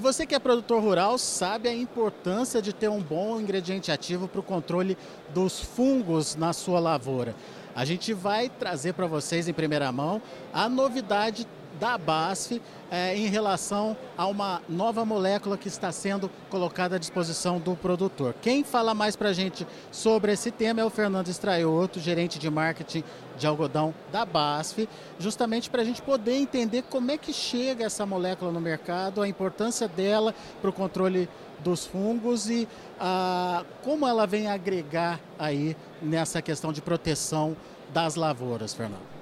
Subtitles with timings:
[0.00, 4.26] E você que é produtor rural sabe a importância de ter um bom ingrediente ativo
[4.26, 4.96] para o controle
[5.34, 7.36] dos fungos na sua lavoura.
[7.76, 10.22] A gente vai trazer para vocês em primeira mão
[10.54, 11.46] a novidade
[11.78, 12.60] da BASF
[12.90, 18.34] é, em relação a uma nova molécula que está sendo colocada à disposição do produtor.
[18.42, 22.50] Quem fala mais para a gente sobre esse tema é o Fernando Estraioto, gerente de
[22.50, 23.04] marketing
[23.38, 28.04] de algodão da BASF, justamente para a gente poder entender como é que chega essa
[28.04, 31.28] molécula no mercado, a importância dela para o controle
[31.60, 32.66] dos fungos e
[32.98, 37.56] ah, como ela vem agregar aí nessa questão de proteção
[37.92, 39.19] das lavouras, Fernando.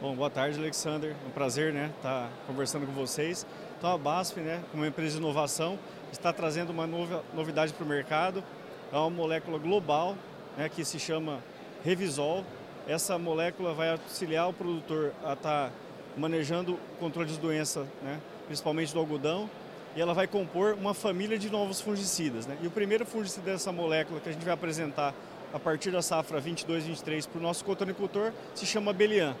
[0.00, 1.10] Bom, boa tarde, Alexander.
[1.10, 3.46] É um prazer, né, estar tá conversando com vocês.
[3.76, 5.78] Então, a BASF, né, como empresa de inovação,
[6.10, 6.86] está trazendo uma
[7.34, 8.42] novidade para o mercado.
[8.90, 10.16] É uma molécula global,
[10.56, 11.40] né, que se chama
[11.84, 12.46] Revisol.
[12.88, 15.70] Essa molécula vai auxiliar o produtor a estar tá
[16.16, 19.50] manejando o controle de doença, né, principalmente do algodão,
[19.94, 22.46] e ela vai compor uma família de novos fungicidas.
[22.46, 22.56] Né?
[22.62, 25.14] E o primeiro fungicida dessa molécula que a gente vai apresentar
[25.52, 29.34] a partir da safra 22-23 para o nosso cotonicultor se chama Belian.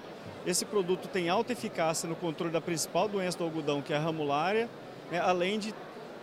[0.46, 4.00] Esse produto tem alta eficácia no controle da principal doença do algodão, que é a
[4.00, 4.68] ramulária,
[5.10, 5.74] né, além de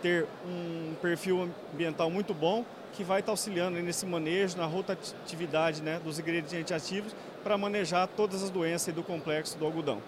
[0.02, 6.00] ter um perfil ambiental muito bom, que vai estar auxiliando nesse manejo, na rotatividade né,
[6.02, 10.02] dos ingredientes ativos, para manejar todas as doenças do complexo do algodão.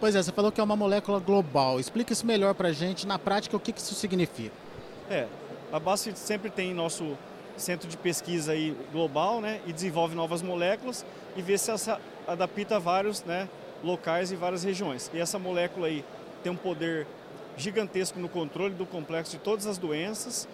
[0.00, 1.80] Pois é, você falou que é uma molécula global.
[1.80, 4.54] Explica isso melhor para a gente, na prática, o que isso significa.
[5.08, 5.26] É,
[5.72, 7.16] a BASF sempre tem nosso
[7.56, 11.04] centro de pesquisa aí global né, e desenvolve novas moléculas
[11.36, 13.48] e vê se essa adapta a vários né,
[13.82, 15.10] locais e várias regiões.
[15.14, 16.04] E essa molécula aí
[16.42, 17.06] tem um poder
[17.56, 20.48] gigantesco no controle do complexo de todas as doenças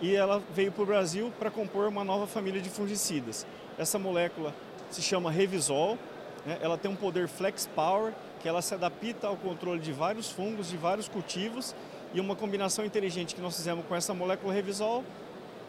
[0.00, 3.46] e ela veio para o Brasil para compor uma nova família de fungicidas.
[3.78, 4.54] Essa molécula
[4.90, 5.96] se chama Revisol,
[6.44, 6.58] né?
[6.60, 10.68] ela tem um poder Flex Power, que ela se adapta ao controle de vários fungos,
[10.68, 11.74] de vários cultivos
[12.12, 15.04] e uma combinação inteligente que nós fizemos com essa molécula Revisol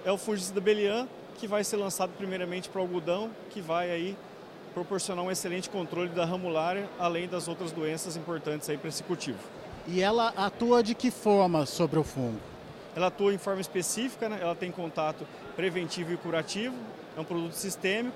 [0.06, 4.18] é o fungicida Belian, que vai ser lançado primeiramente para o algodão, que vai aí
[4.74, 9.40] proporcionar um excelente controle da ramulária, além das outras doenças importantes aí para esse cultivo.
[9.88, 12.40] E ela atua de que forma sobre o fungo?
[12.96, 14.40] Ela atua em forma específica, né?
[14.42, 15.26] ela tem contato
[15.56, 16.76] preventivo e curativo,
[17.16, 18.16] é um produto sistêmico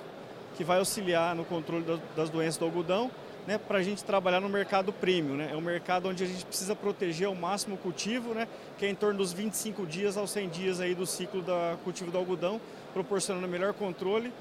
[0.55, 3.11] que vai auxiliar no controle das doenças do algodão,
[3.47, 5.37] né, para a gente trabalhar no mercado premium.
[5.37, 5.49] Né?
[5.53, 8.45] É um mercado onde a gente precisa proteger ao máximo o cultivo, né,
[8.77, 12.11] que é em torno dos 25 dias aos 100 dias aí do ciclo do cultivo
[12.11, 12.59] do algodão,
[12.93, 14.33] proporcionando melhor controle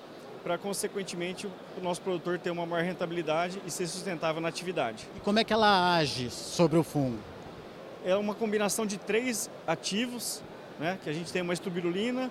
[0.43, 5.07] para, consequentemente, o nosso produtor ter uma maior rentabilidade e ser sustentável na atividade.
[5.17, 7.19] E como é que ela age sobre o fungo?
[8.05, 10.43] É uma combinação de três ativos,
[10.79, 12.31] né, que a gente tem uma estubirulina,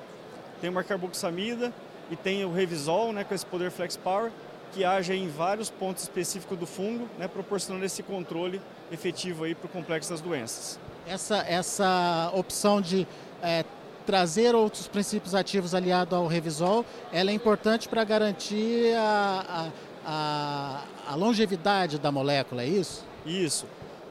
[0.61, 1.73] tem uma carboxamida
[2.09, 4.31] e tem o Revisol, né, com esse poder Flex Power,
[4.73, 8.61] que age em vários pontos específicos do fungo, né, proporcionando esse controle
[8.91, 10.79] efetivo para o complexo das doenças.
[11.07, 13.07] Essa, essa opção de
[13.41, 13.63] é,
[14.05, 19.71] trazer outros princípios ativos aliado ao Revisol, ela é importante para garantir a,
[20.05, 23.05] a, a, longevidade da molécula, é isso?
[23.25, 23.65] Isso.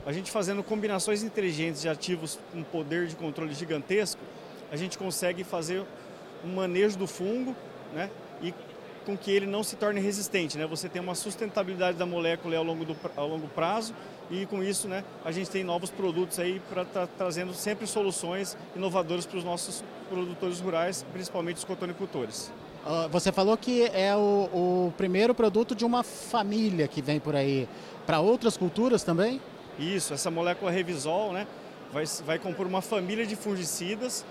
[0.04, 4.20] A gente fazendo combinações inteligentes de ativos com poder de controle gigantesco,
[4.70, 5.84] a gente consegue fazer
[6.44, 7.54] um manejo do fungo
[7.94, 8.10] né,
[8.42, 8.52] e
[9.04, 10.56] com que ele não se torne resistente.
[10.58, 10.66] Né?
[10.66, 13.94] Você tem uma sustentabilidade da molécula ao longo, do, ao longo prazo
[14.30, 18.56] e com isso né, a gente tem novos produtos aí para tra trazendo sempre soluções
[18.74, 22.50] inovadoras para os nossos produtores rurais, principalmente os cotonicultores.
[22.84, 27.34] Uh, você falou que é o, o primeiro produto de uma família que vem por
[27.34, 27.68] aí.
[28.06, 29.40] Para outras culturas também?
[29.78, 31.46] Isso, essa molécula Revisol né,
[31.92, 34.24] vai, vai compor uma família de fungicidas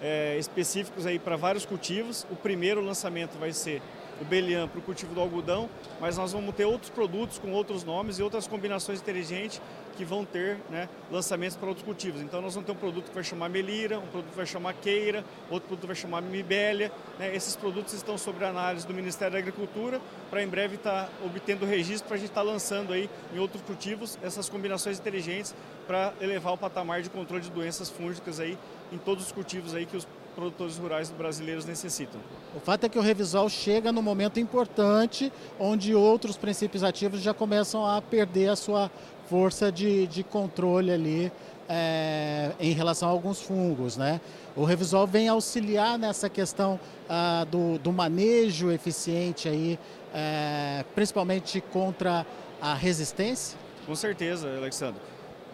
[0.00, 2.26] é, específicos aí para vários cultivos.
[2.30, 3.82] O primeiro lançamento vai ser
[4.20, 5.68] o Belian para o cultivo do algodão,
[6.00, 9.60] mas nós vamos ter outros produtos com outros nomes e outras combinações inteligentes
[9.96, 12.20] que vão ter né, lançamentos para outros cultivos.
[12.20, 14.74] Então nós vamos ter um produto que vai chamar Melira, um produto que vai chamar
[14.74, 16.92] Queira, outro produto vai chamar Mibélia.
[17.18, 17.34] Né?
[17.34, 20.00] Esses produtos estão sob análise do Ministério da Agricultura
[20.30, 23.38] para em breve estar tá obtendo registro para a gente estar tá lançando aí em
[23.38, 25.54] outros cultivos essas combinações inteligentes
[25.86, 28.56] para elevar o patamar de controle de doenças fúngicas aí
[28.92, 30.06] em todos os cultivos aí que os
[30.40, 32.18] produtores rurais brasileiros necessitam.
[32.56, 37.34] O fato é que o Revisol chega no momento importante onde outros princípios ativos já
[37.34, 38.90] começam a perder a sua
[39.28, 41.30] força de, de controle ali
[41.68, 44.18] é, em relação a alguns fungos, né?
[44.56, 49.78] O Revisol vem auxiliar nessa questão ah, do, do, manejo eficiente aí,
[50.14, 52.26] é, principalmente contra
[52.62, 53.58] a resistência?
[53.86, 55.00] Com certeza, Alexandre.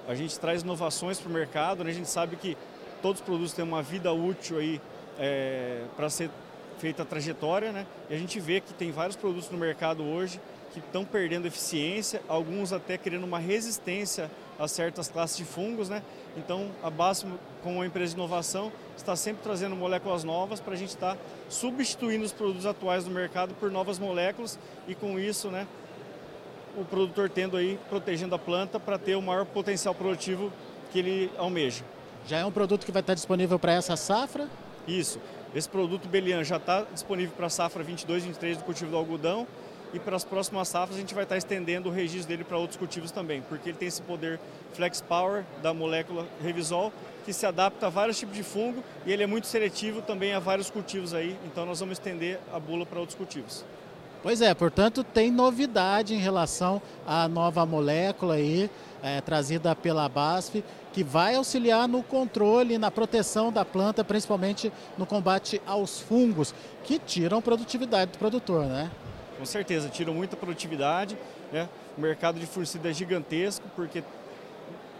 [0.08, 1.90] A gente traz inovações para o mercado, né?
[1.90, 2.56] a gente sabe que
[3.02, 4.80] todos os produtos têm uma vida útil aí
[5.18, 6.30] é, para ser
[6.78, 7.86] feita a trajetória, né?
[8.10, 10.40] E a gente vê que tem vários produtos no mercado hoje
[10.72, 16.02] que estão perdendo eficiência, alguns até criando uma resistência a certas classes de fungos, né?
[16.36, 17.26] Então a BASF,
[17.62, 21.20] como uma empresa de inovação, está sempre trazendo moléculas novas para a gente estar tá
[21.48, 25.66] substituindo os produtos atuais do mercado por novas moléculas e com isso, né,
[26.76, 30.52] o produtor tendo aí, protegendo a planta para ter o maior potencial produtivo
[30.92, 31.82] que ele almeja.
[32.26, 34.48] Já é um produto que vai estar disponível para essa safra?
[34.86, 35.20] Isso.
[35.54, 39.46] Esse produto Belian já está disponível para a safra 22, 23 do cultivo do algodão
[39.94, 42.76] e para as próximas safras a gente vai estar estendendo o registro dele para outros
[42.76, 44.40] cultivos também, porque ele tem esse poder
[44.72, 46.92] flex power da molécula Revisol
[47.24, 50.40] que se adapta a vários tipos de fungo e ele é muito seletivo também a
[50.40, 53.64] vários cultivos aí, então nós vamos estender a bula para outros cultivos.
[54.26, 58.68] Pois é, portanto tem novidade em relação à nova molécula aí,
[59.00, 65.06] é, trazida pela BASF, que vai auxiliar no controle, na proteção da planta, principalmente no
[65.06, 66.52] combate aos fungos,
[66.82, 68.90] que tiram produtividade do produtor, né?
[69.38, 71.16] Com certeza, tiram muita produtividade,
[71.52, 71.68] né?
[71.96, 74.02] O mercado de fungicida é gigantesco, porque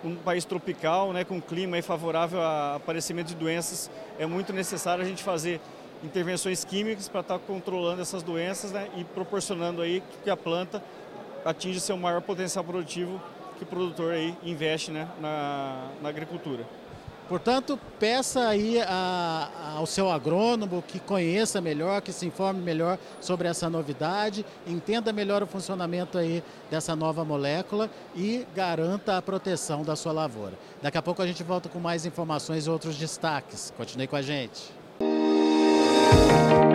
[0.04, 3.90] um país tropical, né, com clima favorável a aparecimento de doenças,
[4.20, 5.60] é muito necessário a gente fazer
[6.02, 10.82] intervenções químicas para estar tá controlando essas doenças né, e proporcionando aí que a planta
[11.44, 13.20] atinja seu maior potencial produtivo
[13.56, 16.64] que o produtor aí investe né, na, na agricultura.
[17.28, 22.98] Portanto, peça aí a, a, ao seu agrônomo que conheça melhor, que se informe melhor
[23.20, 29.82] sobre essa novidade, entenda melhor o funcionamento aí dessa nova molécula e garanta a proteção
[29.82, 30.56] da sua lavoura.
[30.80, 33.72] Daqui a pouco a gente volta com mais informações e outros destaques.
[33.76, 34.85] Continue com a gente.
[36.08, 36.65] thank you